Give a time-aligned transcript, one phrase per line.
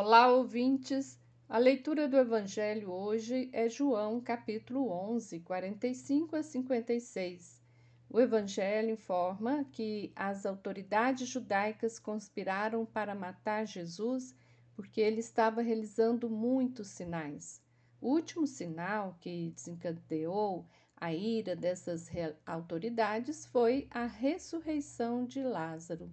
[0.00, 1.18] Olá, ouvintes!
[1.48, 7.60] A leitura do Evangelho hoje é João, capítulo 11, 45 a 56.
[8.08, 14.36] O Evangelho informa que as autoridades judaicas conspiraram para matar Jesus
[14.76, 17.60] porque ele estava realizando muitos sinais.
[18.00, 20.64] O último sinal que desencadeou
[20.96, 22.08] a ira dessas
[22.46, 26.08] autoridades foi a ressurreição de Lázaro.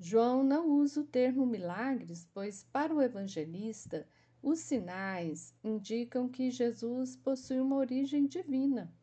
[0.00, 4.06] João não usa o termo milagres, pois para o evangelista
[4.40, 8.94] os sinais indicam que Jesus possui uma origem divina.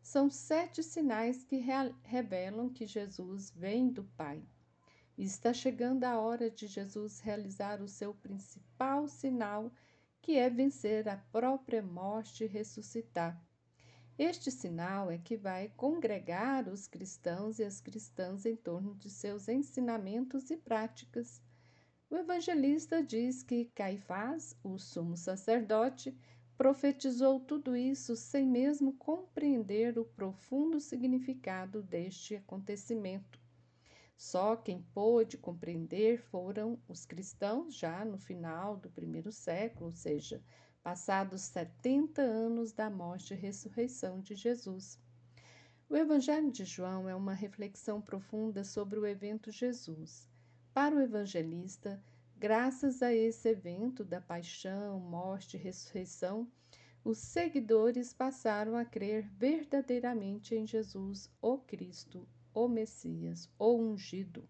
[0.00, 1.62] São sete sinais que
[2.02, 4.42] revelam que Jesus vem do Pai.
[5.18, 9.70] Está chegando a hora de Jesus realizar o seu principal sinal,
[10.22, 13.38] que é vencer a própria morte e ressuscitar.
[14.18, 19.48] Este sinal é que vai congregar os cristãos e as cristãs em torno de seus
[19.48, 21.40] ensinamentos e práticas.
[22.10, 26.18] O evangelista diz que Caifás, o sumo sacerdote,
[26.56, 33.38] profetizou tudo isso sem mesmo compreender o profundo significado deste acontecimento.
[34.16, 40.42] Só quem pôde compreender foram os cristãos já no final do primeiro século, ou seja,
[40.88, 44.98] passados 70 anos da morte e ressurreição de Jesus.
[45.86, 50.26] O Evangelho de João é uma reflexão profunda sobre o evento Jesus.
[50.72, 52.02] Para o evangelista,
[52.38, 56.50] graças a esse evento da paixão, morte e ressurreição,
[57.04, 64.48] os seguidores passaram a crer verdadeiramente em Jesus, o Cristo, o Messias, o ungido.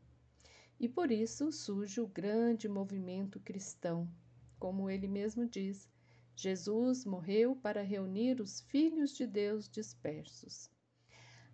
[0.79, 4.09] E por isso surge o grande movimento cristão.
[4.57, 5.89] Como ele mesmo diz,
[6.41, 10.71] Jesus morreu para reunir os filhos de Deus dispersos.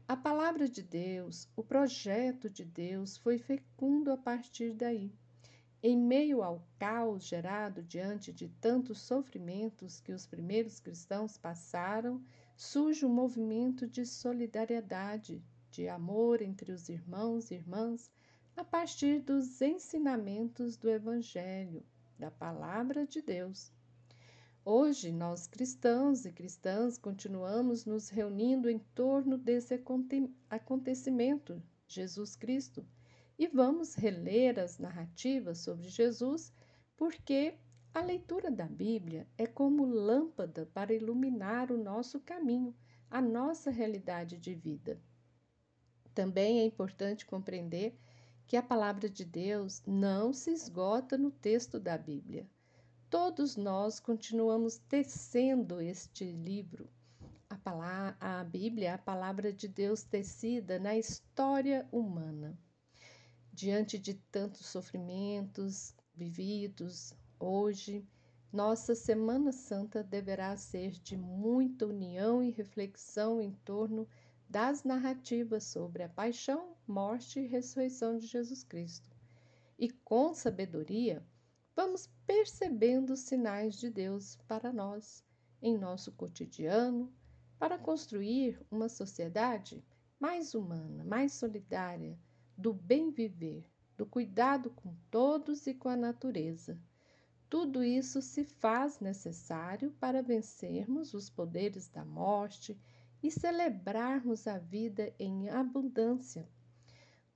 [0.07, 5.11] A palavra de Deus, o projeto de Deus foi fecundo a partir daí.
[5.83, 12.23] Em meio ao caos gerado diante de tantos sofrimentos que os primeiros cristãos passaram,
[12.55, 18.13] surge um movimento de solidariedade, de amor entre os irmãos e irmãs,
[18.55, 21.83] a partir dos ensinamentos do Evangelho,
[22.19, 23.73] da Palavra de Deus.
[24.67, 29.79] Hoje, nós cristãos e cristãs continuamos nos reunindo em torno desse
[30.49, 32.83] acontecimento, Jesus Cristo,
[33.39, 36.51] e vamos reler as narrativas sobre Jesus,
[36.97, 37.59] porque
[37.93, 42.75] a leitura da Bíblia é como lâmpada para iluminar o nosso caminho,
[43.11, 44.99] a nossa realidade de vida.
[46.15, 47.99] Também é importante compreender
[48.47, 52.49] que a palavra de Deus não se esgota no texto da Bíblia
[53.15, 56.91] todos nós continuamos tecendo este livro.
[57.49, 62.59] A, palavra, a Bíblia é a palavra de Deus tecida na história humana.
[63.53, 68.05] Diante de tantos sofrimentos vividos hoje,
[68.53, 74.09] nossa Semana Santa deverá ser de muita união e reflexão em torno
[74.51, 79.09] das narrativas sobre a paixão, morte e ressurreição de Jesus Cristo.
[79.79, 81.25] E com sabedoria,
[81.75, 85.25] vamos percebendo os sinais de Deus para nós,
[85.61, 87.13] em nosso cotidiano,
[87.59, 89.85] para construir uma sociedade
[90.21, 92.19] mais humana, mais solidária,
[92.57, 96.79] do bem viver, do cuidado com todos e com a natureza.
[97.49, 102.79] Tudo isso se faz necessário para vencermos os poderes da morte
[103.23, 106.49] e celebrarmos a vida em abundância.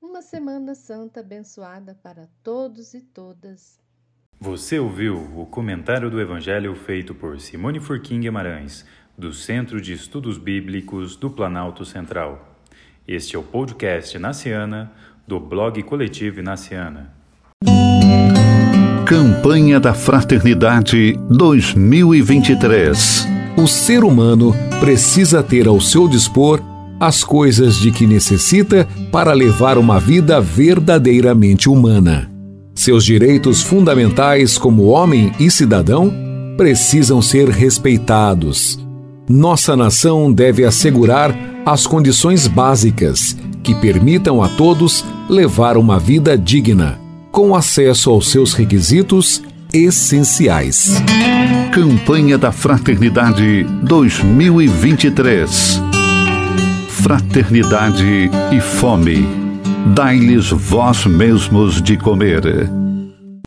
[0.01, 3.81] Uma Semana Santa abençoada para todos e todas.
[4.41, 8.85] Você ouviu o comentário do Evangelho feito por Simone Furquim Guimarães,
[9.19, 12.57] do Centro de Estudos Bíblicos do Planalto Central.
[13.07, 14.93] Este é o podcast Naciana,
[15.27, 17.13] do blog Coletivo Naciana.
[19.05, 23.27] Campanha da Fraternidade 2023
[23.57, 26.63] O ser humano precisa ter ao seu dispor
[27.01, 32.38] as coisas de que necessita para levar uma vida verdadeiramente humana.
[32.79, 36.15] Seus direitos fundamentais como homem e cidadão
[36.57, 38.79] precisam ser respeitados.
[39.29, 41.37] Nossa nação deve assegurar
[41.67, 47.01] as condições básicas que permitam a todos levar uma vida digna,
[47.33, 49.43] com acesso aos seus requisitos
[49.75, 51.03] essenciais.
[51.73, 55.83] Campanha da Fraternidade 2023
[56.89, 59.48] Fraternidade e Fome.
[59.87, 62.69] Dai-lhes vós mesmos de comer.